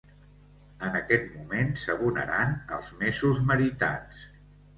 [0.87, 4.27] En aquest moment s'abonaran els mesos meritats.